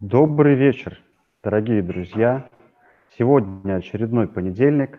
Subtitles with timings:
[0.00, 0.98] Добрый вечер,
[1.44, 2.48] дорогие друзья.
[3.18, 4.98] Сегодня очередной понедельник,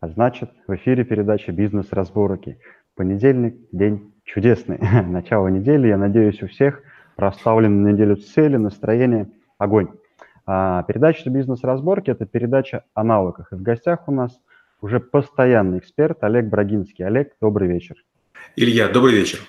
[0.00, 2.58] а значит в эфире передача «Бизнес-разборки».
[2.94, 4.78] Понедельник– день чудесный.
[5.06, 6.80] Начало недели, я надеюсь, у всех
[7.16, 9.88] проставлены на неделю цели, настроение, огонь.
[10.46, 13.52] А, передача «Бизнес-разборки»– это передача о навыках.
[13.52, 14.40] И в гостях у нас
[14.80, 17.04] уже постоянный эксперт Олег Брагинский.
[17.04, 17.96] Олег, добрый вечер.
[18.56, 19.40] Илья, добрый вечер.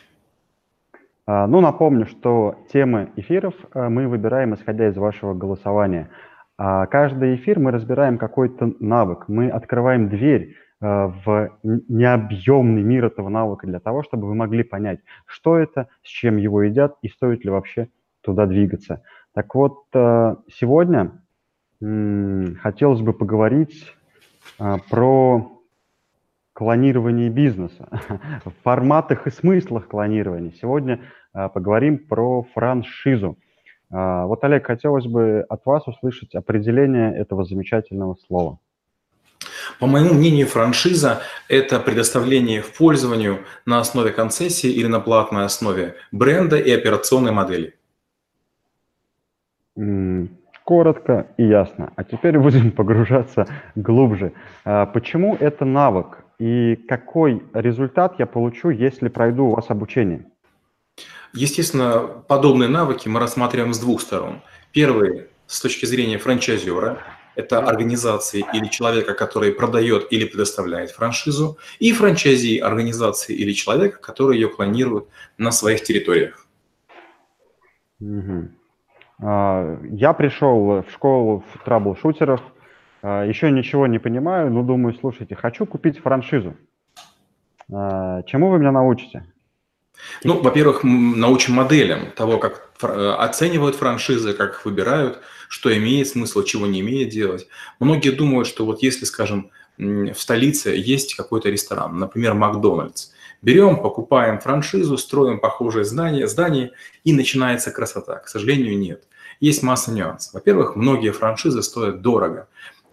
[1.27, 6.09] А, ну, напомню, что темы эфиров а, мы выбираем, исходя из вашего голосования.
[6.57, 13.65] А каждый эфир мы разбираем какой-то навык, мы открываем дверь в необъемный мир этого навыка
[13.67, 17.49] для того, чтобы вы могли понять, что это, с чем его едят и стоит ли
[17.49, 17.89] вообще
[18.21, 19.01] туда двигаться.
[19.33, 21.11] Так вот, сегодня
[21.79, 23.95] хотелось бы поговорить
[24.89, 25.56] про
[26.57, 27.87] клонирование бизнеса,
[28.45, 30.51] в форматах и смыслах клонирования.
[30.59, 30.99] Сегодня
[31.31, 33.37] а, поговорим про франшизу.
[33.91, 38.57] А, вот, Олег, хотелось бы от вас услышать определение этого замечательного слова.
[39.79, 45.93] По моему мнению, франшиза– это предоставление в пользованию на основе концессии или на платной основе
[46.11, 47.75] бренда и операционной модели.
[50.63, 51.93] Коротко и ясно.
[51.95, 54.33] А теперь будем погружаться глубже.
[54.65, 60.25] А, почему это навык и какой результат я получу, если пройду у вас обучение?
[61.33, 64.41] Естественно, подобные навыки мы рассматриваем с двух сторон.
[64.71, 66.99] Первый– с точки зрения франчайзера,
[67.35, 74.37] это организации или человека, который продает или предоставляет франшизу, и франчайзи организации или человека, который
[74.37, 75.05] ее клонирует
[75.37, 76.45] на своих территориях.
[77.99, 78.49] Угу.
[79.21, 82.56] Я пришел в школу в траблшутеров, а,
[83.25, 86.55] еще ничего не понимаю, но думаю, слушайте, хочу купить франшизу.
[87.71, 89.25] А, чему вы меня научите?
[90.23, 95.19] Ну, во-первых, научим моделям того, как оценивают франшизы, как их выбирают,
[95.49, 97.47] что имеет смысл, чего не имеет делать.
[97.79, 104.39] Многие думают, что вот если, скажем, в столице есть какой-то ресторан, например, Макдональдс, берем, покупаем
[104.39, 106.71] франшизу, строим похожее здание, здание
[107.03, 108.17] и начинается красота.
[108.17, 109.03] К сожалению, нет.
[109.39, 110.33] Есть масса нюансов.
[110.33, 112.47] Во-первых, многие франшизы стоят дорого.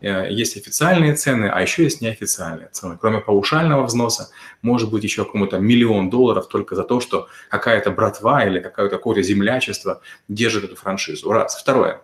[0.05, 2.99] Э, есть официальные цены, а еще есть неофициальные цены.
[3.01, 8.45] Кроме паушального взноса, может быть еще кому-то миллион долларов только за то, что какая-то братва
[8.45, 11.33] или какое-то землячество держит эту франшизу.
[11.33, 11.57] Раз.
[11.57, 12.03] Второе.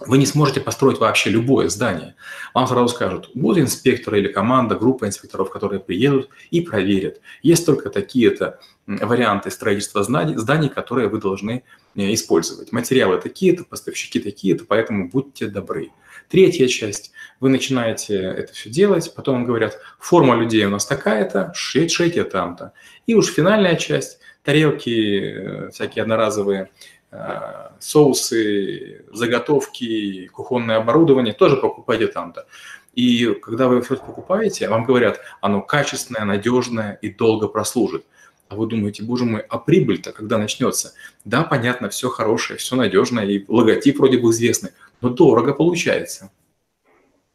[0.00, 2.16] Вы не сможете построить вообще любое здание.
[2.52, 7.20] Вам сразу скажут, будет инспектор или команда, группа инспекторов, которые приедут и проверят.
[7.42, 11.62] Есть только такие-то варианты строительства зданий, зданий, которые вы должны
[11.94, 12.72] э, использовать.
[12.72, 15.90] Материалы такие-то, поставщики такие-то, поэтому будьте добры.
[16.28, 17.12] Третья часть.
[17.40, 22.72] Вы начинаете это все делать, потом вам говорят, форма людей у нас такая-то, шейте, там-то.
[23.06, 26.70] И уж финальная часть, тарелки, э, всякие одноразовые
[27.10, 32.46] э, соусы, заготовки, кухонное оборудование тоже покупайте там-то.
[32.94, 38.04] И когда вы все покупаете, вам говорят, оно качественное, надежное и долго прослужит.
[38.48, 40.92] А вы думаете, боже мой, а прибыль-то когда начнется?
[41.24, 44.70] Да, понятно, все хорошее, все надежное, и логотип вроде бы известный,
[45.04, 46.30] но дорого получается.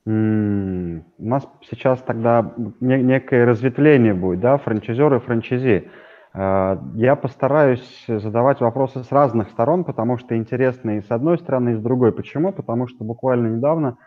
[0.06, 5.92] У нас сейчас тогда некое разветвление будет, да, франчайзеры и франчайзи.
[6.34, 11.72] А, я постараюсь задавать вопросы с разных сторон, потому что интересно и с одной стороны,
[11.72, 12.12] и с другой.
[12.12, 12.52] Почему?
[12.52, 13.98] Потому что буквально недавно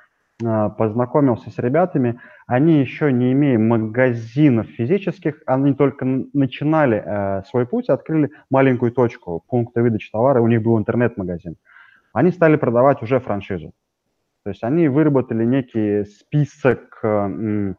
[0.44, 2.18] а, познакомился с ребятами,
[2.48, 9.44] они еще не имея магазинов физических, они только начинали э, свой путь, открыли маленькую точку
[9.48, 11.56] пункта выдачи товара, у них был интернет-магазин
[12.12, 13.72] они стали продавать уже франшизу.
[14.44, 17.74] То есть они выработали некий список э,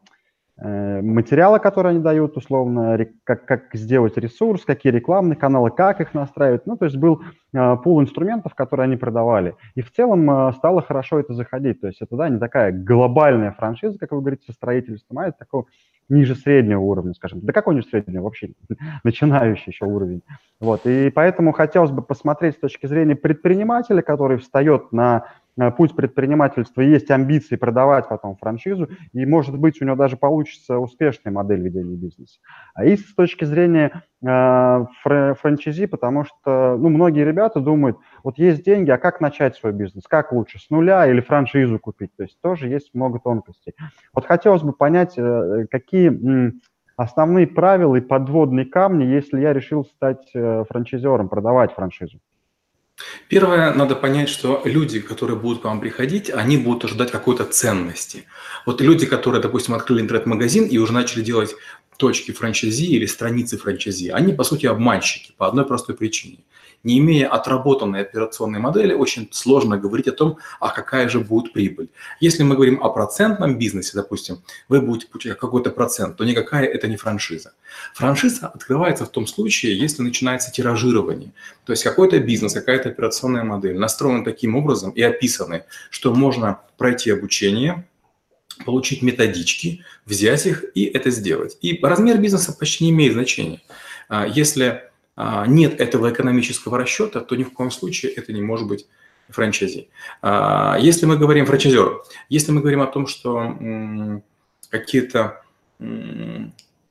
[0.56, 6.14] э, материала, который они дают, условно, как, как сделать ресурс, какие рекламные каналы, как их
[6.14, 6.66] настраивать.
[6.66, 7.22] Ну, то есть был
[7.52, 9.56] э, пул инструментов, которые они продавали.
[9.74, 11.82] И в целом э, стало хорошо это заходить.
[11.82, 15.38] То есть это, да, не такая глобальная франшиза, как вы говорите, со строительством, а это
[15.38, 15.66] такого
[16.08, 17.40] ниже среднего уровня, скажем.
[17.40, 18.24] Да какой ниже среднего?
[18.24, 18.50] Вообще
[19.04, 20.22] начинающий еще уровень.
[20.60, 20.86] Вот.
[20.86, 25.26] И поэтому хотелось бы посмотреть с точки зрения предпринимателя, который встает на
[25.76, 31.32] путь предпринимательства, есть амбиции продавать потом франшизу, и, может быть, у него даже получится успешная
[31.32, 32.40] модель ведения бизнеса.
[32.74, 38.64] А и с точки зрения э, франчайзи, потому что ну, многие ребята думают, вот есть
[38.64, 40.04] деньги, а как начать свой бизнес?
[40.08, 42.10] Как лучше, с нуля или франшизу купить?
[42.16, 43.74] То есть тоже есть много тонкостей.
[44.12, 46.52] Вот хотелось бы понять, э, какие
[46.96, 52.18] основные правила и подводные камни, если я решил стать э, франчайзером, продавать франшизу.
[53.28, 58.24] Первое, надо понять, что люди, которые будут к вам приходить, они будут ожидать какой-то ценности.
[58.66, 61.54] Вот люди, которые, допустим, открыли интернет-магазин и уже начали делать
[61.96, 66.38] точки франчайзи или страницы франчайзи, они, по сути, обманщики по одной простой причине–
[66.84, 71.88] не имея отработанной операционной модели, очень сложно говорить о том, а какая же будет прибыль.
[72.20, 76.86] Если мы говорим о процентном бизнесе, допустим, вы будете получать какой-то процент, то никакая это
[76.86, 77.54] не франшиза.
[77.94, 81.32] Франшиза открывается в том случае, если начинается тиражирование.
[81.64, 87.10] То есть какой-то бизнес, какая-то операционная модель настроена таким образом и описаны, что можно пройти
[87.10, 87.86] обучение,
[88.64, 91.56] получить методички, взять их и это сделать.
[91.62, 93.62] И размер бизнеса почти не имеет значения.
[94.08, 98.86] А если нет этого экономического расчета, то ни в коем случае это не может быть
[99.28, 99.88] франчайзи.
[100.22, 103.56] А, если мы говорим франчайзер, если мы говорим о том, что
[104.68, 105.42] какие-то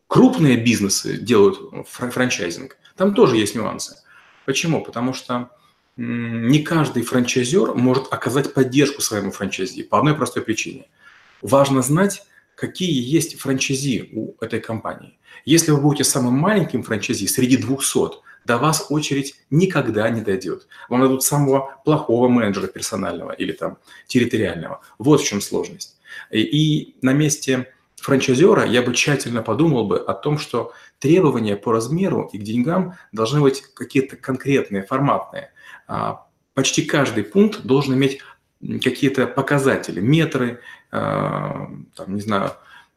[0.08, 3.98] крупные бизнесы делают франчайзинг, там тоже есть нюансы.
[4.46, 4.84] Почему?
[4.84, 5.50] Потому что
[5.96, 10.86] не каждый франчайзер может оказать поддержку своему франчайзи по одной простой причине.
[11.42, 15.18] Важно знать, какие есть франчайзи у этой компании.
[15.46, 20.68] Если вы будете самым маленьким франчайзи среди 200, до вас очередь никогда не дойдет.
[20.90, 23.78] Вам дадут самого плохого менеджера персонального или там
[24.08, 24.82] территориального.
[24.98, 25.98] Вот в чем сложность.
[26.30, 31.72] И, и на месте франчайзера я бы тщательно подумал бы о том, что требования по
[31.72, 35.52] размеру и к деньгам должны быть какие-то конкретные, форматные.
[35.88, 38.20] А, почти каждый пункт должен иметь
[38.82, 40.60] какие-то показатели, метры,
[40.92, 42.52] а, там, не знаю,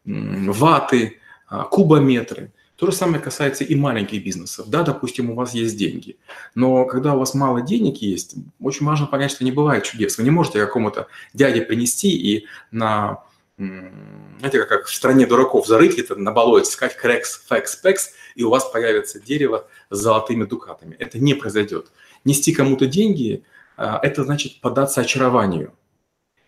[0.05, 1.19] ваты,
[1.49, 2.53] а, кубометры.
[2.77, 4.69] То же самое касается и маленьких бизнесов.
[4.69, 6.19] Да, допустим, у вас есть деньги,
[6.55, 10.19] но когда у вас мало денег есть, очень важно понять, что не бывает чудес.
[10.19, 13.23] Вы не можете какому-то дяде принести и на,
[13.57, 18.51] знаете, как в стране дураков зарыть это на болоте, сказать крекс, фекс, пекс, и у
[18.51, 20.97] вас появится дерево с золотыми дукатами.
[20.99, 21.91] Это не произойдет.
[22.27, 23.43] Нести кому-то деньги
[23.77, 25.73] это значит податься очарованию.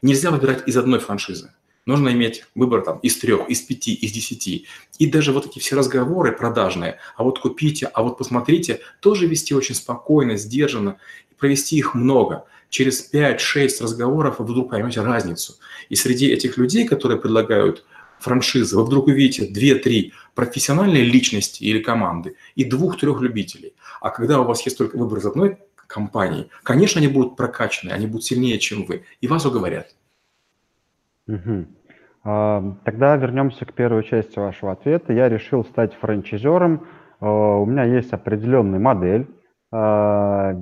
[0.02, 1.52] Нельзя выбирать из одной франшизы
[1.88, 4.66] нужно иметь выбор там из трех, из пяти, из десяти.
[4.98, 9.54] И даже вот эти все разговоры продажные, а вот купите, а вот посмотрите, тоже вести
[9.54, 10.98] очень спокойно, сдержанно,
[11.30, 12.44] и провести их много.
[12.68, 15.54] Через 5-6 разговоров вы вдруг поймете разницу.
[15.88, 17.86] И среди этих людей, которые предлагают
[18.20, 23.72] франшизы, вы вдруг увидите 2-3 профессиональные личности или команды и двух-трех любителей.
[24.02, 25.56] А когда у вас есть только выбор из одной
[25.88, 29.88] компании, конечно, они будут прокачаны, они будут сильнее, чем вы, и вас уговорят.
[31.26, 31.66] Угу.
[32.84, 35.12] Тогда вернемся к первой части вашего ответа.
[35.12, 36.86] Я решил стать франчайзером.
[37.20, 37.26] А,
[37.56, 39.26] у меня есть определенная модель.
[39.72, 40.54] А,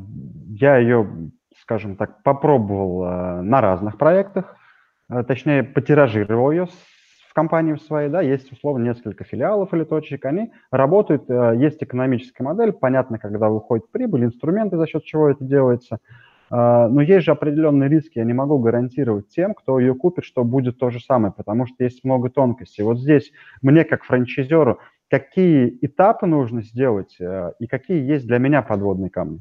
[0.49, 1.31] я ее,
[1.61, 4.57] скажем так, попробовал на разных проектах.
[5.27, 6.69] Точнее, потиражировал ее
[7.37, 8.09] компании в своей.
[8.09, 10.25] Да, есть, условно, несколько филиалов или точек.
[10.25, 11.29] Они работают,
[11.61, 12.73] есть экономическая модель.
[12.73, 15.99] Понятно, когда выходит прибыль, инструменты, за счет чего это делается–
[16.51, 20.45] а, но есть же определенные риски, я не могу гарантировать тем, кто ее купит, что
[20.45, 22.85] будет то же самое, потому что есть много тонкостей.
[22.85, 24.79] Вот здесь мне, как франчайзеру,
[25.11, 29.41] какие этапы нужно сделать э, и какие есть для меня подводные камни?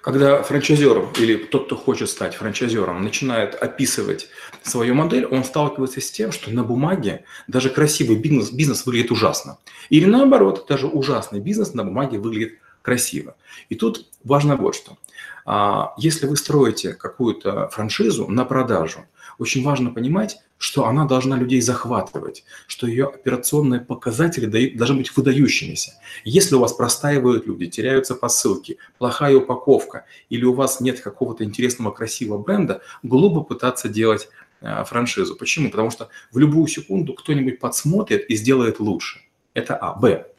[0.00, 4.28] Когда франчайзер или тот, кто хочет стать франчайзером, начинает описывать
[4.62, 9.58] свою модель, он сталкивается с тем, что на бумаге даже красивый бизнес, бизнес выглядит ужасно.
[9.90, 13.36] Или наоборот, даже ужасный бизнес на бумаге выглядит красиво.
[13.68, 14.96] И тут важно вот что.
[15.44, 19.06] А, если вы строите какую-то франшизу на продажу,
[19.38, 25.94] очень важно понимать, что она должна людей захватывать, что ее операционные показатели должны быть выдающимися.
[26.24, 31.92] Если у вас простаивают люди, теряются посылки, плохая упаковка, или у вас нет какого-то интересного,
[31.92, 34.28] красивого бренда, глупо пытаться делать
[34.60, 35.34] а, франшизу.
[35.36, 35.70] Почему?
[35.70, 39.22] Потому что в любую секунду кто-нибудь подсмотрит и сделает лучше.
[39.54, 39.94] Это А.
[39.94, 40.29] Б.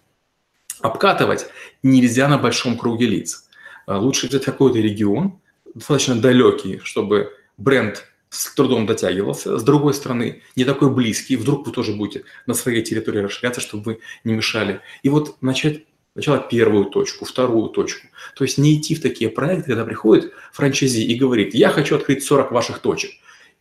[0.82, 1.48] Обкатывать
[1.84, 3.48] нельзя на большом круге лиц.
[3.86, 5.40] А, лучше взять какой-то регион,
[5.74, 9.58] достаточно далекий, чтобы бренд с трудом дотягивался.
[9.58, 13.84] С другой стороны, не такой близкий, вдруг вы тоже будете на своей территории расширяться, чтобы
[13.84, 14.82] вы не мешали.
[15.04, 15.84] И вот начать
[16.14, 18.08] сначала первую точку, вторую точку.
[18.36, 22.24] То есть не идти в такие проекты, когда приходит франчайзи и говорит, я хочу открыть
[22.24, 23.12] 40 ваших точек.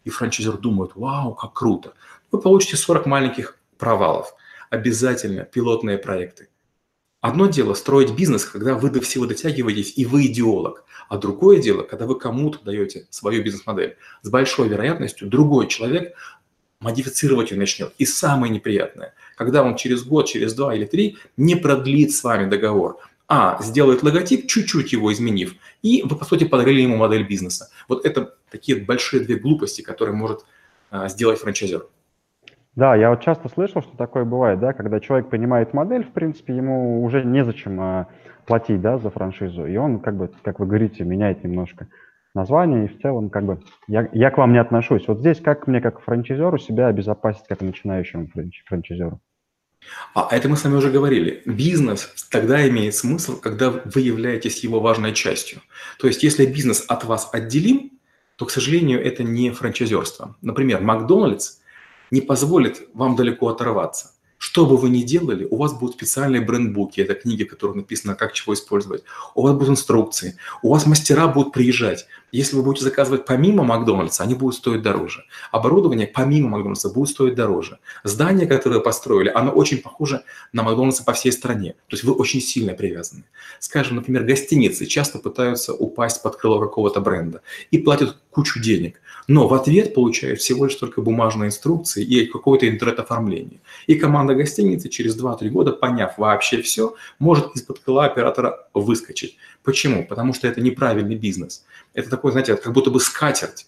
[0.05, 1.95] И франчайзер думает, вау, как круто.
[2.31, 4.35] Вы получите 40 маленьких провалов.
[4.71, 6.49] Обязательно пилотные проекты.
[7.21, 10.85] Одно дело строить бизнес, когда вы до всего дотягиваетесь, и вы идеолог.
[11.09, 13.97] А другое дело, когда вы кому-то даете свою бизнес-модель.
[14.23, 16.15] С большой вероятностью другой человек
[16.81, 17.93] модифицировать ее начнет.
[17.99, 22.49] И самое неприятное, когда он через год, через два или три не продлит с вами
[22.49, 22.99] договор,
[23.29, 27.71] а сделает логотип, чуть-чуть его изменив, и вы, по сути, подарили ему модель бизнеса.
[27.87, 30.45] Вот это такие большие две глупости, которые может
[30.91, 31.87] а, сделать франчайзер.
[32.77, 36.55] Да, я вот часто слышал, что такое бывает, да, когда человек понимает модель, в принципе,
[36.55, 38.09] ему уже незачем а,
[38.47, 41.89] платить, да, за франшизу, и он, как бы, как вы говорите, меняет немножко
[42.33, 45.09] название, и в целом, как бы, я, я к вам не отношусь.
[45.09, 49.21] Вот здесь как мне, как франчайзеру, себя обезопасить, как начинающему франч, франчайзеру?
[50.15, 51.43] А это мы с вами уже говорили.
[51.47, 55.61] Бизнес тогда имеет смысл, когда вы являетесь его важной частью.
[55.99, 57.93] То есть, если бизнес от вас отделим,
[58.37, 60.37] то, к сожалению, это не франчайзерство.
[60.43, 61.61] Например, Макдональдс
[62.11, 64.12] не позволит вам далеко оторваться.
[64.38, 68.14] Что бы вы ни делали, у вас будут специальные брендбуки, это книги, в которых написано,
[68.14, 69.02] как чего использовать.
[69.35, 72.07] У вас будут инструкции, у вас мастера будут приезжать.
[72.33, 75.25] Если вы будете заказывать помимо Макдональдса, они будут стоить дороже.
[75.51, 77.79] Оборудование помимо Макдональдса будет стоить дороже.
[78.05, 80.23] Здание, которое построили, оно очень похоже
[80.53, 81.73] на Макдональдса по всей стране.
[81.89, 83.25] То есть вы очень сильно привязаны.
[83.59, 89.47] Скажем, например, гостиницы часто пытаются упасть под крыло какого-то бренда и платят кучу денег но
[89.47, 93.61] в ответ получают всего лишь только бумажные инструкции и какое-то интернет-оформление.
[93.87, 99.37] И команда гостиницы через 2-3 года, поняв вообще все, может из-под крыла оператора выскочить.
[99.64, 100.05] Почему?
[100.05, 101.67] Потому что это неправильный бизнес.
[101.95, 103.67] Это такой, знаете, как будто бы скатерть.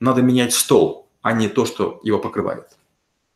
[0.00, 2.76] Надо менять стол, а не то, что его покрывает.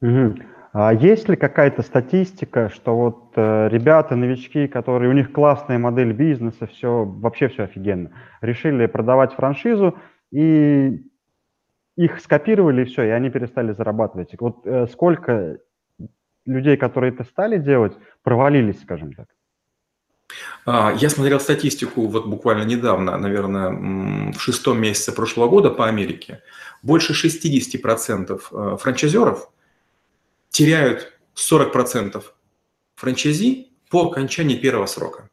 [0.00, 0.36] Угу.
[0.72, 6.12] А есть ли какая-то статистика, что вот э, ребята, новички, которые у них классная модель
[6.12, 8.10] бизнеса, все вообще все офигенно,
[8.42, 9.96] решили продавать франшизу
[10.30, 11.02] и
[11.96, 14.34] их скопировали, и все, и они перестали зарабатывать.
[14.38, 15.58] Вот э, сколько
[16.44, 19.28] людей, которые это стали делать, провалились, скажем так?
[20.64, 26.42] А, я смотрел статистику вот буквально недавно, наверное, в шестом месяце прошлого года по Америке.
[26.82, 29.48] Больше 60% э, франчайзеров
[30.50, 32.22] теряют 40%
[32.96, 35.28] франчайзи по окончании первого срока.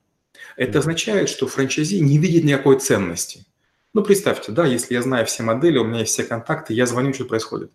[0.55, 3.45] Это означает, что франчайзи не видит никакой ценности.
[3.93, 7.13] Ну, представьте, да, если я знаю все модели, у меня есть все контакты, я звоню,
[7.13, 7.72] что происходит.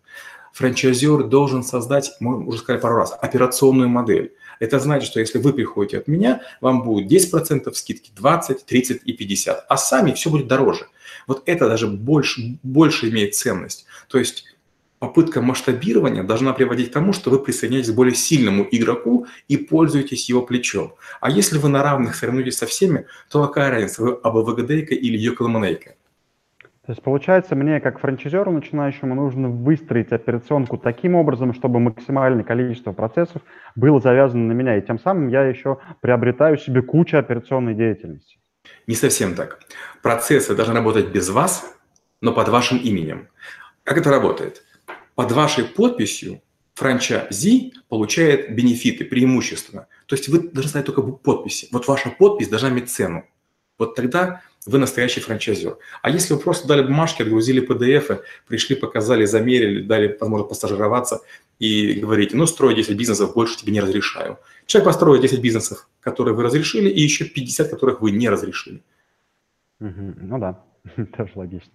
[0.53, 4.33] Франчайзер должен создать, мы уже сказали пару раз, операционную модель.
[4.59, 9.13] Это значит, что если вы приходите от меня, вам будет 10% скидки, 20, 30 и
[9.13, 10.87] 50, а сами все будет дороже.
[11.27, 13.85] Вот это даже больше, больше имеет ценность.
[14.09, 14.45] То есть
[14.99, 20.27] попытка масштабирования должна приводить к тому, что вы присоединяетесь к более сильному игроку и пользуетесь
[20.29, 20.93] его плечом.
[21.21, 25.95] А если вы на равных соревнуетесь со всеми, то какая разница, вы АБВГДейка или Йоколоманейка?
[26.89, 32.93] То есть получается, мне как франчайзеру начинающему нужно выстроить операционку таким образом, чтобы максимальное количество
[32.93, 33.43] процессов
[33.75, 38.39] было завязано на меня, и тем самым я еще приобретаю себе кучу операционной деятельности.
[38.87, 39.59] Не совсем так.
[40.01, 41.77] Процессы должны работать без вас,
[42.21, 43.27] но под вашим именем.
[43.83, 44.63] Как это работает?
[45.13, 46.41] Под вашей подписью
[46.73, 49.87] франчайзи получает бенефиты, преимущества.
[50.07, 51.67] То есть вы должны знать только подписи.
[51.71, 53.25] Вот ваша подпись должна иметь цену.
[53.77, 55.77] Вот тогда вы настоящий франчайзер.
[56.01, 61.21] А если вы просто дали бумажки, отгрузили PDF, пришли, показали, замерили, дали возможность постажироваться
[61.59, 64.37] и говорите, ну, строй 10 бизнесов, больше тебе не разрешаю.
[64.65, 68.83] Человек построит 10 бизнесов, которые вы разрешили, и еще 50, которых вы не разрешили.
[69.79, 70.63] Ну да,
[71.17, 71.71] тоже логично.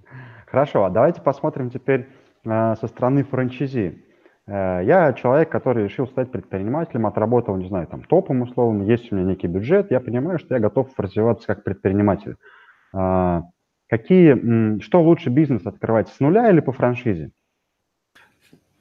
[0.46, 2.08] Хорошо, а давайте посмотрим теперь
[2.44, 4.04] э, со стороны франчайзи.
[4.46, 9.16] Э, я человек, который решил стать предпринимателем, отработал, не знаю, там, топом условно, есть у
[9.16, 12.36] меня некий бюджет, я понимаю, что я готов развиваться как предприниматель.
[12.94, 13.42] А,
[13.88, 17.32] какие, что лучше бизнес открывать, с нуля или по франшизе?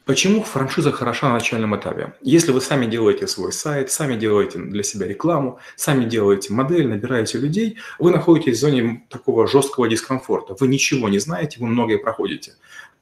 [0.05, 2.13] Почему франшиза хороша на начальном этапе?
[2.21, 7.37] Если вы сами делаете свой сайт, сами делаете для себя рекламу, сами делаете модель, набираете
[7.37, 10.57] людей, вы находитесь в зоне такого жесткого дискомфорта.
[10.59, 12.51] Вы ничего не знаете, вы многое проходите.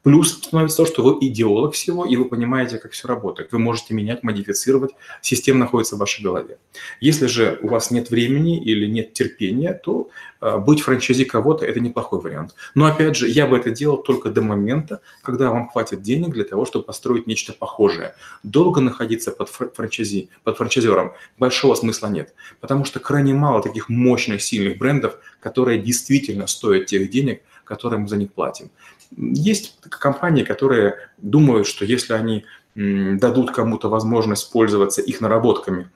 [0.03, 3.51] Плюс становится то, что вы идеолог всего, и вы понимаете, как все работает.
[3.51, 4.91] Вы можете менять, модифицировать,
[5.21, 6.57] система находится в вашей голове.
[6.99, 10.09] Если же у вас нет времени или нет терпения, то
[10.41, 12.55] э, быть франчайзи кого-то– это неплохой вариант.
[12.73, 16.45] Но опять же, я бы это делал только до момента, когда вам хватит денег для
[16.45, 18.15] того, чтобы построить нечто похожее.
[18.41, 24.41] Долго находиться под франчайзи, под франчайзером большого смысла нет, потому что крайне мало таких мощных,
[24.41, 28.69] сильных брендов, которые действительно стоят тех денег, которые мы за них платим.
[29.17, 32.43] Есть компании, которые думают, что если они
[32.75, 35.89] дадут кому-то возможность пользоваться их наработками,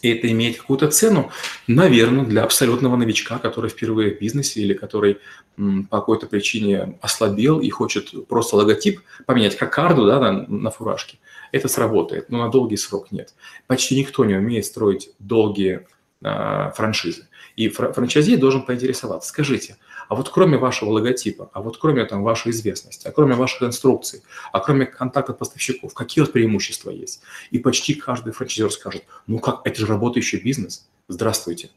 [0.00, 1.30] и это имеет какую-то цену,
[1.66, 5.18] наверное, для абсолютного новичка, который впервые в бизнесе или который
[5.56, 11.18] по какой-то причине ослабел и хочет просто логотип поменять, как карду да, на, на фуражке,
[11.52, 13.34] это сработает, но на долгий срок нет.
[13.66, 15.86] Почти никто не умеет строить долгие
[16.22, 17.28] э, франшизы.
[17.56, 19.76] И франчайзи должен поинтересоваться, скажите,
[20.08, 24.22] а вот кроме вашего логотипа, а вот кроме там вашей известности, а кроме ваших инструкций,
[24.52, 27.22] а кроме контактов поставщиков, какие вот преимущества есть?
[27.50, 30.88] И почти каждый франчайзер скажет, ну как, это же работающий бизнес.
[31.08, 31.70] Здравствуйте.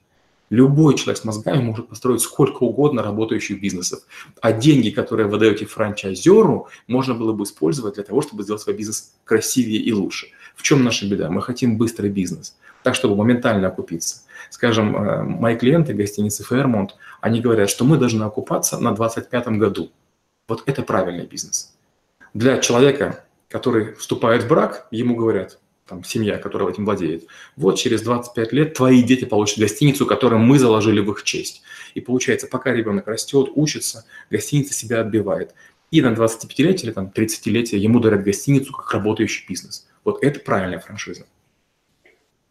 [0.50, 4.00] Любой человек с мозгами может построить сколько угодно работающих бизнесов.
[4.40, 8.76] А деньги, которые вы даете франчайзеру, можно было бы использовать для того, чтобы сделать свой
[8.76, 10.28] бизнес красивее и лучше.
[10.56, 11.30] В чем наша беда?
[11.30, 14.22] Мы хотим быстрый бизнес, так, чтобы моментально окупиться.
[14.50, 16.92] Скажем, э, мои клиенты гостиницы Fairmont,
[17.22, 19.92] они говорят, что мы должны окупаться на 25 году.
[20.48, 21.76] Вот это правильный бизнес.
[22.34, 27.26] Для человека, который вступает в брак, ему говорят, там, семья, которая этим владеет.
[27.56, 31.62] Вот через 25 лет твои дети получат гостиницу, которую мы заложили в их честь.
[31.96, 35.54] И получается, пока ребенок растет, учится, гостиница себя отбивает.
[35.90, 39.88] И на 25-летие или там 30-летие ему дарят гостиницу как работающий бизнес.
[40.04, 41.26] Вот это правильная франшиза.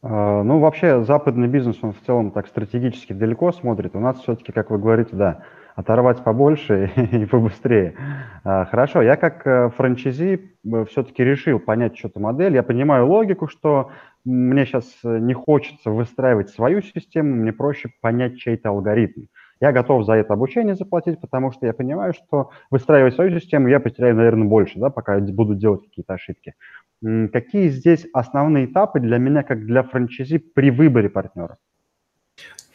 [0.02, 3.96] А, ну, вообще, западный бизнес, он в целом так стратегически далеко смотрит.
[3.96, 5.42] У нас все-таки, как вы говорите, да,
[5.74, 7.94] оторвать побольше и побыстрее.
[8.44, 12.54] А, хорошо, я как э, франчайзи э, все-таки решил понять что-то модель.
[12.54, 13.90] Я понимаю логику, что
[14.24, 19.26] мне сейчас э, не хочется выстраивать свою систему, мне проще понять чей-то алгоритм.
[19.60, 23.80] Я готов за это обучение заплатить, потому что я понимаю, что выстраивать свою систему я
[23.80, 26.54] потеряю, наверное, больше, да, пока буду делать какие-то ошибки.
[27.02, 31.58] Какие здесь основные этапы для меня, как для франчайзи, при выборе партнера?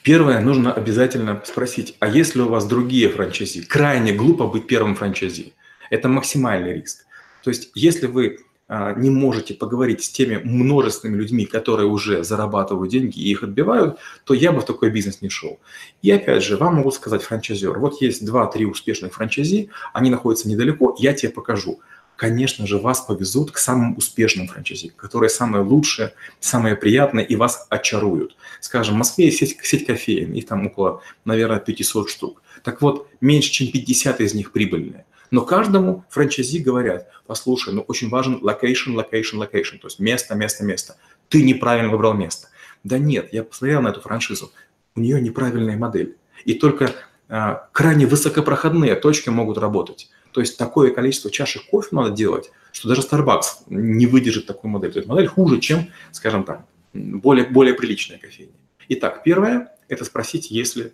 [0.04, 3.66] Первое, нужно обязательно спросить, а есть ли у вас другие франчайзи?
[3.66, 5.54] Крайне глупо быть первым франчайзи.
[5.92, 7.06] Это максимальный риск.
[7.44, 12.90] То есть, если вы а, не можете поговорить с теми множественными людьми, которые уже зарабатывают
[12.90, 15.60] деньги и их отбивают, то я бы в такой бизнес не шел.
[16.01, 20.96] И опять же, вам могут сказать франчайзер, вот есть 2-3 успешных франчайзи, они находятся недалеко,
[20.98, 21.82] я тебе покажу
[22.22, 27.66] конечно же, вас повезут к самым успешным франчайзи, которые самые лучшие, самые приятные и вас
[27.68, 28.38] очаруют.
[28.60, 32.44] Скажем, в Москве есть сеть, сеть кофеин, их там около, наверное, 500 штук.
[32.63, 35.08] Так вот, меньше чем 50 из них прибыльные.
[35.32, 40.63] Но каждому франчайзи говорят, послушай, ну очень важен location, location, location, то есть место, место,
[40.63, 40.98] место.
[41.28, 42.50] Ты неправильно выбрал место.
[42.84, 44.51] Да нет, я посмотрел на эту франшизу,
[44.96, 46.18] у нее неправильная модель.
[46.46, 46.94] И только
[47.30, 50.12] а, крайне высокопроходные точки могут работать.
[50.32, 54.92] То есть такое количество чашек кофе надо делать, что даже Starbucks не выдержит такую модель.
[54.92, 58.54] То есть модель хуже, чем, скажем так, более, более приличная кофейня.
[58.90, 60.94] Итак, первое– это спросить, есть ли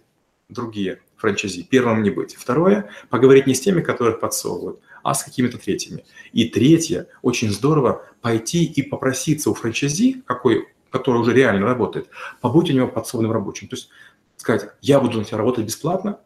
[0.50, 1.64] другие франчайзи.
[1.64, 2.36] Первым не быть.
[2.36, 6.06] Второе– поговорить не с теми, которых подсовывают, а с какими-то третьими.
[6.32, 12.10] И третье– очень здорово пойти и попроситься у франчайзи, какой, который уже реально работает,
[12.42, 13.68] побудь у него подсобным рабочим.
[13.68, 13.90] То есть
[14.38, 16.20] сказать, я буду на тебя работать бесплатно,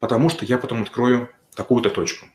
[0.00, 2.26] потому что я потом открою такую-то точку.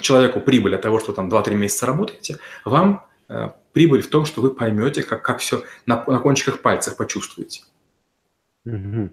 [0.00, 4.40] Человеку прибыль от того, что там 2-3 месяца работаете, вам э, прибыль в том, что
[4.40, 7.62] вы поймете, как, как все на, на кончиках пальцев почувствуете.
[8.64, 9.10] Угу.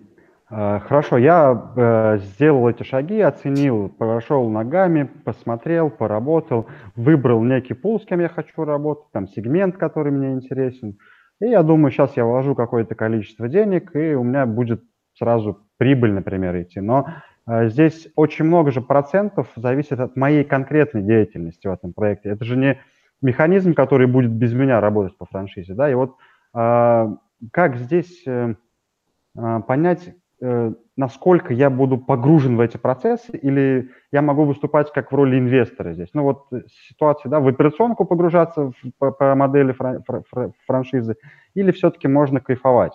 [0.48, 8.06] Хорошо, я э, сделал эти шаги, оценил, прошел ногами, посмотрел, поработал, выбрал некий пул, с
[8.06, 11.00] кем я хочу работать, там сегмент, который мне интересен.
[11.42, 14.84] И я думаю, сейчас я вложу какое-то количество денег, и у меня будет
[15.18, 16.80] сразу прибыль, например, идти.
[16.80, 17.08] Но
[17.48, 22.30] здесь очень много же процентов зависит от моей конкретной деятельности в этом проекте.
[22.30, 22.80] Это же не
[23.22, 25.74] механизм, который будет без меня работать по франшизе.
[25.74, 25.90] Да?
[25.90, 26.16] И вот
[26.56, 27.16] э,
[27.52, 28.56] как здесь э,
[29.34, 35.16] понять, э, насколько я буду погружен в эти процессы, или я могу выступать как в
[35.16, 36.10] роли инвестора здесь.
[36.14, 36.48] Ну вот
[36.88, 41.16] ситуация, да, в операционку погружаться по, модели фран, фран, франшизы,
[41.54, 42.94] или все-таки можно кайфовать,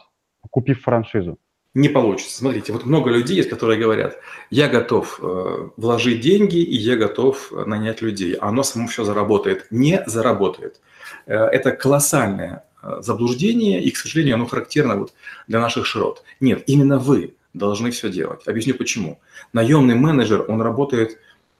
[0.50, 1.38] купив франшизу
[1.74, 2.36] не получится.
[2.36, 4.18] Смотрите, вот много людей есть, которые говорят,
[4.50, 9.66] я готов э, вложить деньги и я готов нанять людей, а оно само все заработает.
[9.70, 10.80] Не заработает.
[11.26, 15.12] Э, это колоссальное э, заблуждение, и, к сожалению, оно характерно вот
[15.46, 16.24] для наших широт.
[16.40, 18.46] Нет, именно вы должны все делать.
[18.46, 19.20] Объясню почему.
[19.52, 21.18] Наемный менеджер, он работает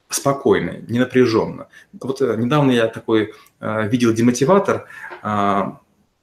[0.09, 1.67] спокойно, не напряженно.
[1.99, 4.87] Вот э, недавно я такой э, видел демотиватор,
[5.23, 5.63] э,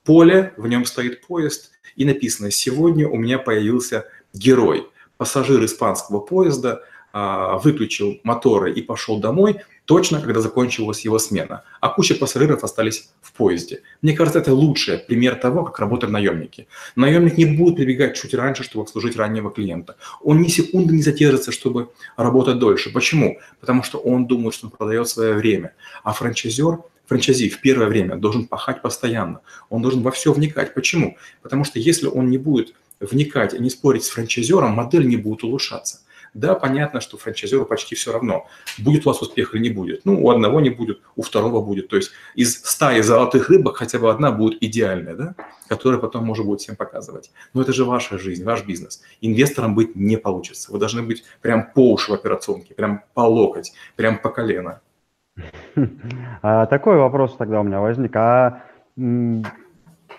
[0.08, 4.86] поле, в нем стоит поезд, и написано «Сегодня у меня появился герой».
[5.18, 11.90] Пассажир испанского поезда а, выключил моторы и пошел домой точно, когда закончилась его смена, а
[11.90, 13.82] куча пассажиров остались в поезде.
[14.00, 16.68] Мне кажется, это лучший пример того, как работают наемники.
[16.96, 19.96] Наемник не будет прибегать чуть раньше, чтобы обслужить раннего клиента.
[20.22, 22.90] Он ни секунды не задержится, чтобы работать дольше.
[22.92, 23.38] Почему?
[23.60, 25.74] Потому что он думает, что он продает свое время.
[26.02, 29.40] А франчайзер франчайзи в первое время должен пахать постоянно.
[29.70, 30.74] Он должен во все вникать.
[30.74, 31.16] Почему?
[31.42, 35.42] Потому что если он не будет вникать и не спорить с франчайзером, модель не будет
[35.42, 36.00] улучшаться.
[36.34, 40.04] Да, понятно, что франчайзеру почти все равно, будет у вас успех или не будет.
[40.04, 41.88] Ну, у одного не будет, у второго будет.
[41.88, 45.34] То есть из стаи золотых рыбок хотя бы одна будет идеальная, да,
[45.68, 47.30] которая потом можно будет всем показывать.
[47.54, 49.02] Но это же ваша жизнь, ваш бизнес.
[49.20, 50.70] Инвестором быть не получится.
[50.70, 54.80] Вы должны быть прям по уши в операционке, прям по локоть, прям по колено.
[56.42, 58.14] А, такой вопрос тогда у меня возник.
[58.16, 58.62] А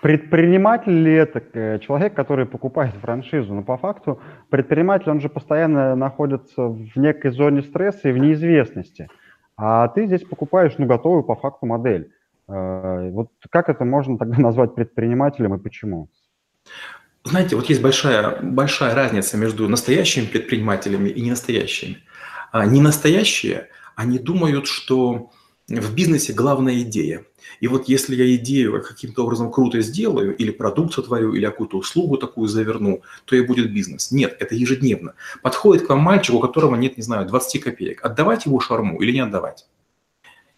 [0.00, 3.54] предприниматель ли это э, человек, который покупает франшизу?
[3.54, 9.08] Но по факту предприниматель, он же постоянно находится в некой зоне стресса и в неизвестности.
[9.56, 12.12] А ты здесь покупаешь, ну, готовую по факту модель.
[12.48, 16.08] А, вот как это можно тогда назвать предпринимателем и почему?
[17.24, 21.98] Знаете, вот есть большая, большая разница между настоящими предпринимателями и ненастоящими.
[22.50, 23.68] А ненастоящие,
[24.00, 25.30] они думают, что
[25.68, 27.26] в бизнесе главная идея.
[27.60, 32.16] И вот если я идею каким-то образом круто сделаю, или продукт сотворю, или какую-то услугу
[32.16, 34.10] такую заверну, то и будет бизнес.
[34.10, 35.14] Нет, это ежедневно.
[35.42, 38.02] Подходит к вам мальчик, у которого нет, не знаю, 20 копеек.
[38.02, 39.66] Отдавать его шарму или не отдавать?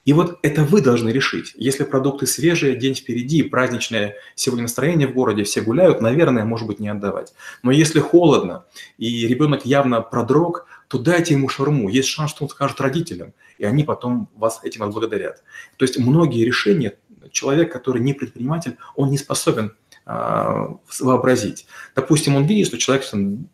[0.05, 1.53] И вот это вы должны решить.
[1.57, 6.81] Если продукты свежие, день впереди, праздничное сегодня настроение в городе, все гуляют, наверное, может быть,
[6.81, 7.35] не отдавать.
[7.63, 8.65] Но если холодно
[8.99, 11.89] и ребенок явно продрог, то дайте ему шарму.
[11.89, 15.43] Есть шанс, что он скажет родителям, и они потом вас этим отблагодарят.
[15.79, 16.99] То есть многие решения
[17.31, 19.75] человек, который не предприниматель, он не способен
[20.05, 21.67] а, вообразить.
[21.95, 23.07] Допустим, он видит, что человек,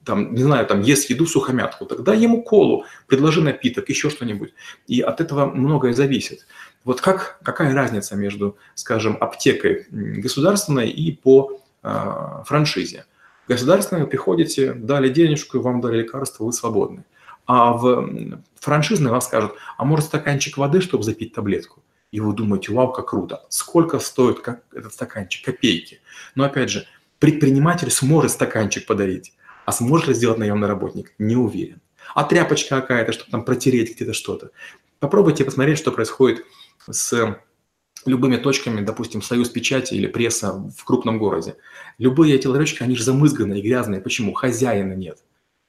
[0.05, 4.53] там, не знаю, там ест еду сухомятку, тогда ему колу, предложи напиток, еще что-нибудь.
[4.88, 6.44] И от этого многое зависит.
[6.83, 13.05] Вот как, какая разница между, скажем, аптекой государственной и по э, франшизе?
[13.46, 17.05] Государственной вы приходите, дали денежку, вам дали лекарство, вы свободны.
[17.48, 21.82] А в франшизной вам скажут, а может стаканчик воды, чтобы запить таблетку?
[22.12, 23.46] И вы думаете, вау, как круто.
[23.48, 25.46] Сколько стоит как этот стаканчик?
[25.46, 26.02] Копейки.
[26.34, 26.87] Но опять же,
[27.18, 29.32] предприниматель сможет стаканчик подарить,
[29.64, 31.14] а сможет ли сделать наемный работник?
[31.18, 31.80] Не уверен.
[32.14, 34.50] А тряпочка какая-то, чтобы там протереть где-то что-то.
[34.98, 36.44] Попробуйте посмотреть, что происходит
[36.90, 37.38] с
[38.04, 41.56] любыми точками, допустим, союз печати или пресса в крупном городе.
[41.96, 44.02] Любые эти ларечки, они же замызганные, грязные.
[44.02, 44.34] Почему?
[44.34, 45.18] Хозяина нет.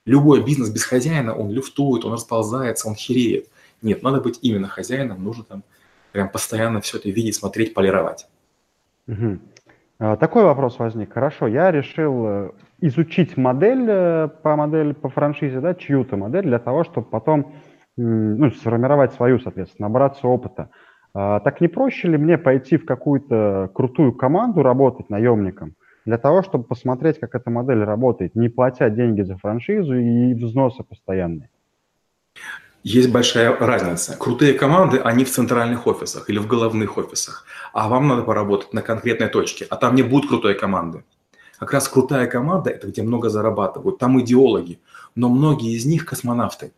[0.05, 3.47] Любой бизнес без хозяина, он люфтует, он расползается, он хереет.
[3.81, 5.63] Нет, надо быть именно хозяином, нужно там
[6.11, 8.27] прям постоянно все это видеть, смотреть, полировать.
[9.07, 9.39] Угу.
[10.19, 11.13] Такой вопрос возник.
[11.13, 16.59] Хорошо, я решил э, изучить модель э, по модели по франшизе, да, чью-то модель для
[16.59, 17.53] того, чтобы потом
[17.97, 20.69] ну, сформировать свою, соответственно, набраться опыта.
[21.13, 25.75] А, так не проще ли мне пойти в какую-то крутую команду работать наемником,
[26.09, 30.83] для того, чтобы посмотреть, как эта модель работает, не платя деньги за франшизу и взносы
[30.83, 31.51] постоянные.
[32.81, 34.17] Есть большая разница.
[34.17, 38.81] Крутые команды, они в центральных офисах или в головных офисах, а вам надо поработать на
[38.81, 41.03] конкретной точке, а там не будет крутой команды.
[41.59, 44.79] Как раз крутая команда– это где много зарабатывают, там идеологи,
[45.13, 46.71] но многие из них космонавты.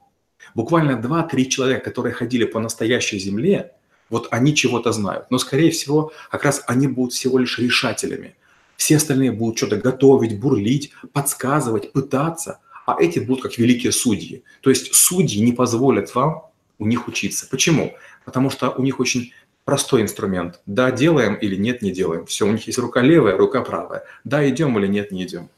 [0.55, 3.71] Буквально 2-3 человека, которые ходили по настоящей Земле,
[4.09, 5.27] вот они чего-то знают.
[5.29, 8.35] Но, скорее всего, как раз они будут всего лишь решателями.
[8.81, 14.43] Все остальные будут что-то готовить, бурлить, подсказывать, пытаться, а эти будут как великие судьи.
[14.61, 16.45] То есть судьи не позволят вам
[16.79, 17.47] у них учиться.
[17.47, 17.91] Почему?
[18.25, 19.33] Потому что у них очень
[19.65, 20.61] простой инструмент.
[20.65, 22.25] Да, делаем или нет, не делаем.
[22.25, 24.01] Все, у них есть рука левая, рука правая.
[24.23, 25.49] Да, идем или нет, не идем.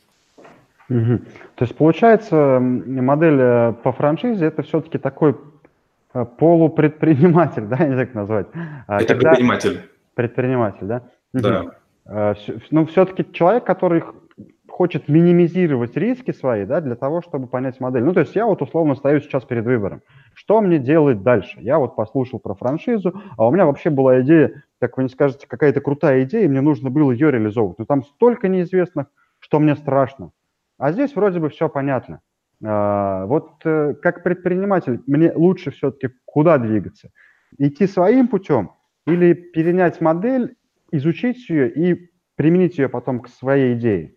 [0.89, 1.19] Угу.
[1.55, 5.38] То есть получается модель э, по франшизе это все-таки такой
[6.13, 8.47] э, полупредприниматель, да, не знаю как назвать.
[8.86, 9.29] А это Когда...
[9.29, 9.79] предприниматель.
[10.13, 11.03] Предприниматель, да?
[11.31, 11.77] Да.
[12.05, 14.03] Ну, все-таки человек, который
[14.73, 18.03] хочет минимизировать риски свои, да, для того, чтобы понять модель.
[18.03, 20.01] Ну, то есть я вот условно стою сейчас перед выбором.
[20.33, 21.59] Что мне делать дальше?
[21.61, 25.47] Я вот послушал про франшизу, а у меня вообще была идея, как вы не скажете,
[25.47, 27.77] какая-то крутая идея, и мне нужно было ее реализовывать.
[27.77, 29.07] Но там столько неизвестных,
[29.39, 30.31] что мне страшно.
[30.79, 32.21] А здесь вроде бы все понятно.
[32.65, 37.11] А, вот э, как предприниматель мне лучше все-таки куда двигаться?
[37.59, 38.71] Идти своим путем
[39.05, 40.55] или перенять модель
[40.93, 44.15] изучить ее и применить ее потом к своей идее.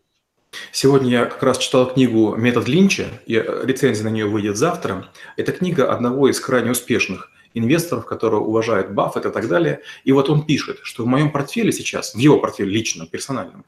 [0.73, 5.09] Сегодня я как раз читал книгу «Метод Линча», и рецензия на нее выйдет завтра.
[5.37, 9.81] Это книга одного из крайне успешных инвесторов, которого уважает Баффет и так далее.
[10.05, 13.65] И вот он пишет, что в моем портфеле сейчас, в его портфеле личном, персональном,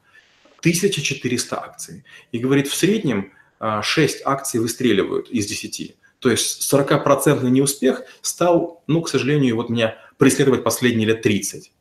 [0.59, 2.03] 1400 акций.
[2.31, 5.95] И говорит, в среднем 6 а, акций выстреливают из 10.
[6.19, 11.71] То есть 40% неуспех стал, ну, к сожалению, вот меня преследовать последние лет 30.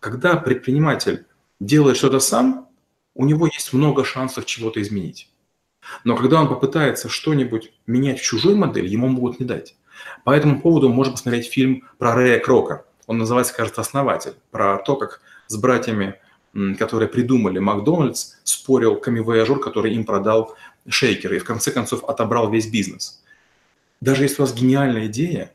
[0.00, 1.26] Когда предприниматель
[1.60, 2.68] делает что-то сам,
[3.14, 5.30] у него есть много шансов чего-то изменить.
[6.04, 9.76] Но когда он попытается что-нибудь менять в чужой модели, ему могут не дать.
[10.24, 12.84] По этому поводу можно посмотреть фильм про Рэя Крока.
[13.06, 14.34] Он называется, кажется, «Основатель».
[14.50, 16.20] Про то, как с братьями,
[16.78, 20.54] которые придумали Макдональдс, спорил камевояжер, который им продал
[20.88, 23.22] шейкеры и в конце концов отобрал весь бизнес.
[24.00, 25.52] Даже если у вас гениальная идея,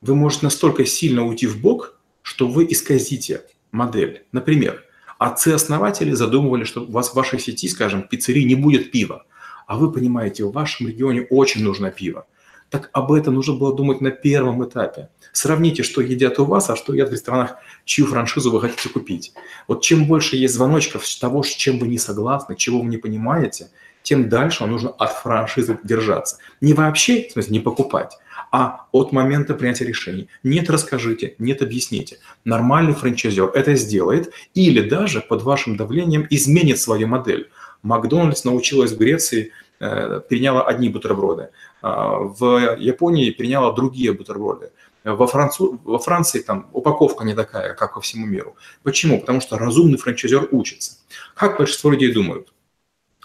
[0.00, 4.24] вы можете настолько сильно уйти в бок, что вы исказите модель.
[4.32, 4.82] Например,
[5.18, 9.24] отцы-основатели задумывали, что у вас в вашей сети, скажем, пиццерии не будет пива,
[9.66, 12.26] а вы понимаете, в вашем регионе очень нужно пиво.
[12.70, 15.08] Так об этом нужно было думать на первом этапе.
[15.32, 19.32] Сравните, что едят у вас, а что едят в ресторанах, чью франшизу вы хотите купить.
[19.66, 23.70] Вот чем больше есть звоночков того, с чем вы не согласны, чего вы не понимаете,
[24.02, 26.38] тем дальше вам нужно от франшизы держаться.
[26.60, 28.16] Не вообще, в смысле, не покупать,
[28.50, 30.28] а от момента принятия решений.
[30.42, 32.18] Нет, расскажите, нет, объясните.
[32.44, 37.50] Нормальный франчайзер это сделает или даже под вашим давлением изменит свою модель.
[37.82, 41.50] Макдональдс научилась в Греции, э, переняла одни бутерброды.
[41.82, 44.70] А в Японии переняла другие бутерброды.
[45.04, 45.80] Во, Францу...
[45.84, 48.56] Во Франции там упаковка не такая, как во всему миру.
[48.82, 49.20] Почему?
[49.20, 50.98] Потому что разумный франчайзер учится.
[51.34, 52.52] Как большинство людей думают?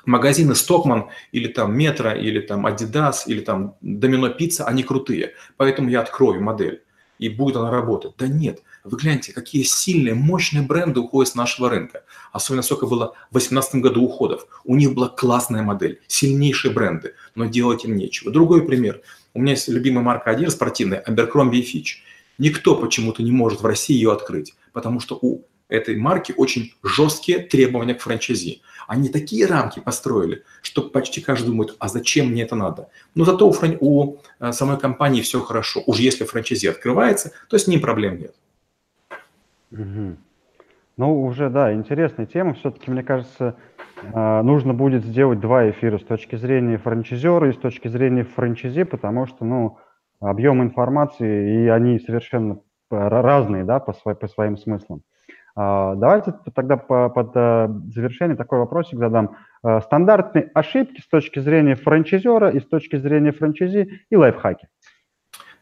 [0.06, 5.34] Магазины Стокман или там Метро, или там Adidas, или там Домино Пицца, они крутые.
[5.58, 6.84] Поэтому я открою модель,
[7.20, 8.13] и будет она работать.
[8.18, 12.04] Да нет, вы гляньте, какие сильные, мощные бренды уходят с нашего рынка.
[12.32, 14.48] Особенно сколько было в 2018 году уходов.
[14.63, 18.32] У них была классная модель, сильнейшие бренды, но делать им нечего.
[18.32, 19.02] Другой пример.
[19.34, 21.98] У меня есть любимая марка одежды спортивная, Abercrombie Fitch.
[22.38, 27.39] Никто почему-то не может в России ее открыть, потому что у этой марки очень жесткие
[27.39, 28.62] требования к франчайзи.
[28.88, 32.89] Они такие рамки построили, что почти каждый думает, а зачем мне это надо?
[33.15, 33.78] Но зато у, фран...
[33.80, 35.82] у э, самой компании все хорошо.
[35.86, 38.36] Уж если франчайзи открывается, то с ним проблем нет.
[39.71, 40.17] Угу.
[40.98, 42.54] Ну, уже, да, интересная тема.
[42.54, 43.56] Все-таки, мне кажется,
[44.02, 48.84] э, нужно будет сделать два эфира с точки зрения франчайзера и с точки зрения франчайзи,
[48.84, 49.78] потому что, ну,
[50.19, 55.02] объем информации, и они совершенно разные, да, по, своим, по своим смыслам.
[55.56, 59.38] А, давайте тогда по, под э, завершение такой вопросик задам.
[59.63, 64.68] Э, стандартные ошибки с точки зрения франчайзера и с точки зрения франчайзи и лайфхаки.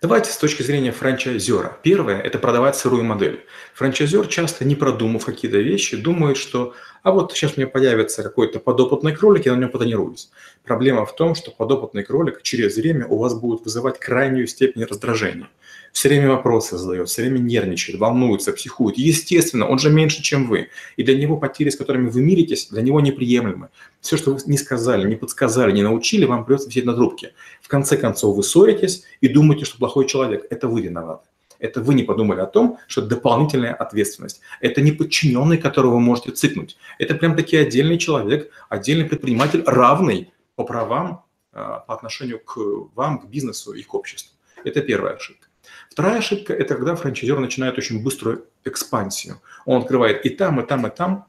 [0.01, 1.77] Давайте с точки зрения франчайзера.
[1.83, 3.45] Первое– это продавать сырую модель.
[3.75, 8.59] Франчайзер часто, не продумав какие-то вещи, думает, что а вот сейчас у меня появится какой-то
[8.59, 10.31] подопытный кролик, я на нем потренируюсь.
[10.63, 15.49] Проблема в том, что подопытный кролик через время у вас будет вызывать крайнюю степень раздражения
[15.93, 18.97] все время вопросы задает, все время нервничает, волнуется, психует.
[18.97, 20.69] Естественно, он же меньше, чем вы.
[20.97, 23.69] И для него потери, с которыми вы миритесь, для него неприемлемы.
[24.01, 27.33] Все, что вы не сказали, не подсказали, не научили, вам придется висеть на трубке.
[27.61, 30.47] В конце концов, вы ссоритесь и думаете, что плохой человек.
[30.49, 31.27] Это вы виноваты.
[31.63, 34.41] Это вы не подумали о том, что это дополнительная ответственность.
[34.59, 36.75] Это не подчиненный, которого вы можете цикнуть.
[36.99, 41.23] Это прям таки отдельный человек, отдельный предприниматель, равный по правам
[41.53, 42.57] а, по отношению к
[42.95, 44.35] вам, к бизнесу и к обществу.
[44.65, 45.47] Это первая ошибка.
[45.89, 49.39] Вторая ошибка– это когда франчайзер начинает очень быструю экспансию.
[49.65, 51.27] Он открывает и там, и там, и там.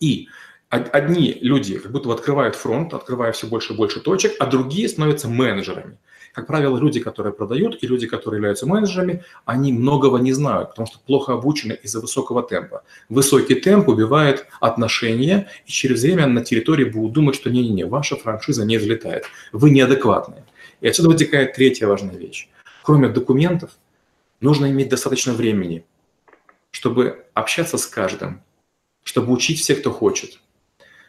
[0.00, 0.28] И
[0.70, 4.88] одни люди как будто бы открывают фронт, открывая все больше и больше точек, а другие
[4.88, 5.98] становятся менеджерами.
[6.32, 10.86] Как правило, люди, которые продают, и люди, которые являются менеджерами, они многого не знают, потому
[10.86, 12.82] что плохо обучены из-за высокого темпа.
[13.08, 18.64] Высокий темп убивает отношения, и через время на территории будут думать, что не-не-не, ваша франшиза
[18.64, 20.44] не взлетает, вы неадекватные.
[20.80, 22.48] И отсюда вытекает третья важная вещь
[22.82, 23.70] кроме документов,
[24.40, 25.84] нужно иметь достаточно времени,
[26.70, 28.42] чтобы общаться с каждым,
[29.04, 30.40] чтобы учить всех, кто хочет,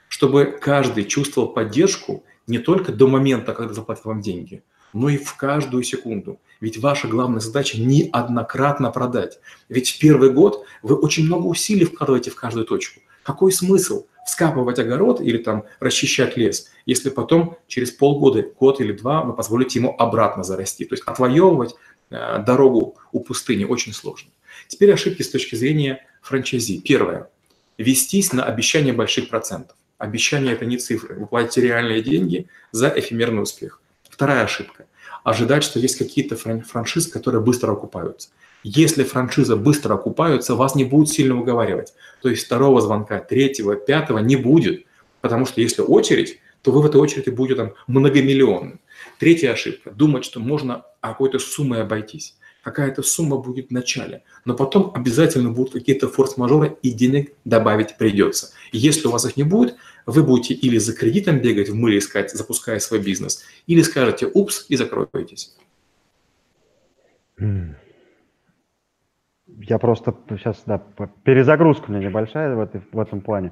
[0.07, 5.35] чтобы каждый чувствовал поддержку не только до момента, когда заплатят вам деньги, но и в
[5.35, 6.39] каждую секунду.
[6.59, 9.39] Ведь ваша главная задача неоднократно продать.
[9.67, 13.01] Ведь в первый год вы очень много усилий вкладываете в каждую точку.
[13.23, 19.23] Какой смысл вскапывать огород или там расчищать лес, если потом через полгода, год или два
[19.23, 20.85] вы позволите ему обратно зарасти.
[20.85, 21.75] То есть отвоевывать
[22.09, 24.29] э, дорогу у пустыни очень сложно.
[24.67, 26.81] Теперь ошибки с точки зрения франчайзи.
[26.81, 27.29] Первое.
[27.77, 29.75] Вестись на обещание больших процентов.
[29.97, 31.15] Обещание– это не цифры.
[31.15, 33.80] Вы платите реальные деньги за эфемерный успех.
[34.21, 34.85] Вторая ошибка.
[35.23, 38.29] Ожидать, что есть какие-то франшизы, которые быстро окупаются.
[38.61, 41.95] Если франшиза быстро окупаются, вас не будут сильно уговаривать.
[42.21, 44.85] То есть второго звонка, третьего, пятого не будет.
[45.21, 48.79] Потому что если очередь, то вы в этой очереди будете там многомиллионным.
[49.17, 52.37] Третья ошибка– думать, что можно какой-то суммой обойтись.
[52.63, 58.51] Какая-то сумма будет в начале, но потом обязательно будут какие-то форс-мажоры, и денег добавить придется.
[58.71, 62.31] Если у вас их не будет, вы будете или за кредитом бегать, в мыле искать,
[62.31, 65.57] запуская свой бизнес, или скажете «упс» и закроетесь.
[69.47, 70.77] Я просто сейчас, да,
[71.23, 73.51] перезагрузка у меня небольшая в, этой, в этом плане.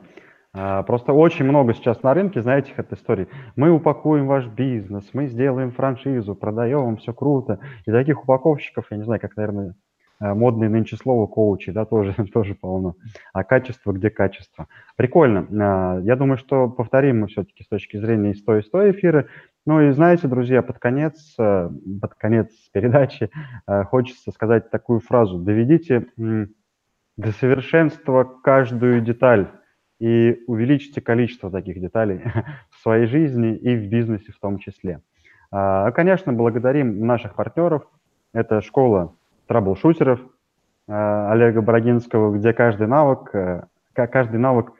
[0.52, 3.28] А, просто очень много сейчас на рынке, знаете, от истории.
[3.56, 7.60] Мы упакуем ваш бизнес, мы сделаем франшизу, продаем вам, все круто.
[7.86, 9.76] И таких упаковщиков, я не знаю, как, наверное,
[10.20, 12.96] э, модные нынче слово коучи, да, тоже, тоже полно.
[13.32, 14.68] А качество, где качество?
[14.96, 15.48] Прикольно.
[15.52, 19.28] А, я думаю, что повторим мы все-таки с точки зрения и сто, и сто эфиры.
[19.68, 21.70] Ну и знаете, друзья, под конец, э,
[22.02, 23.30] под конец передачи
[23.68, 25.38] э, хочется сказать такую фразу.
[25.38, 29.50] Доведите до совершенства каждую деталь
[30.00, 32.22] и увеличьте количество таких деталей
[32.70, 35.02] в своей жизни и в бизнесе в том числе.
[35.52, 37.84] А, конечно, благодарим наших партнеров.
[38.34, 39.16] Это школа
[39.48, 40.20] траблшутеров
[40.88, 43.32] э, Олега Брагинского, где каждый навык,
[43.94, 44.74] каждый навык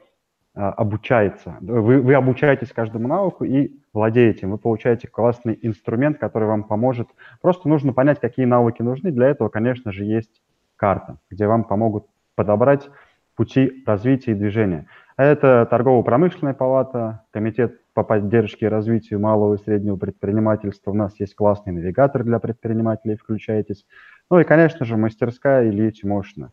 [0.54, 1.56] обучается.
[1.60, 7.08] Вы, вы обучаетесь каждому навыку и владеете, вы получаете классный инструмент, который вам поможет.
[7.40, 9.12] Просто нужно понять, какие навыки нужны.
[9.12, 10.42] Для этого, конечно же, есть
[10.76, 12.88] карта, где вам помогут подобрать
[13.36, 14.86] пути развития и движения.
[15.20, 20.92] Это торгово-промышленная палата, комитет по поддержке и развитию малого и среднего предпринимательства.
[20.92, 23.84] У нас есть классный навигатор для предпринимателей, включайтесь.
[24.30, 26.52] Ну и, конечно же, мастерская Ильи Тимошина,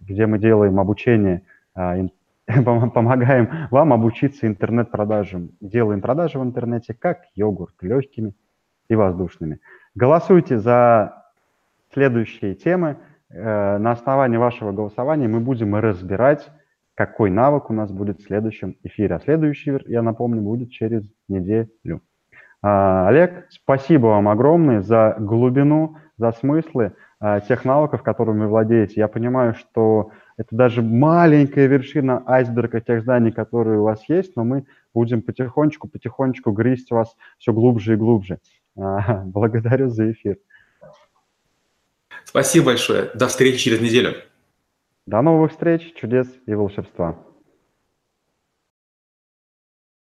[0.00, 1.42] где мы делаем обучение,
[1.74, 5.50] помогаем вам обучиться интернет-продажам.
[5.60, 8.32] Делаем продажи в интернете как йогурт, легкими
[8.88, 9.58] и воздушными.
[9.96, 11.24] Голосуйте за
[11.92, 12.98] следующие темы.
[13.28, 16.48] Э, на основании вашего голосования мы будем разбирать,
[16.96, 19.14] какой навык у нас будет в следующем эфире.
[19.14, 22.00] А следующий, я напомню, будет через неделю.
[22.62, 28.94] А, Олег, спасибо вам огромное за глубину, за смыслы а, тех навыков, которыми вы владеете.
[28.96, 34.44] Я понимаю, что это даже маленькая вершина айсберга тех знаний, которые у вас есть, но
[34.44, 38.38] мы будем потихонечку, потихонечку грызть вас все глубже и глубже.
[38.74, 40.38] А, благодарю за эфир.
[42.24, 43.10] Спасибо большое.
[43.14, 44.14] До встречи через неделю.
[45.06, 47.25] До новых встреч, чудес и волшебства.